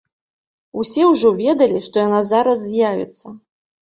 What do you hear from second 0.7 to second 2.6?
Усе ўжо ведалі, што яна зараз